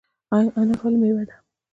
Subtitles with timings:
[0.37, 1.35] انار ولې ملي میوه ده؟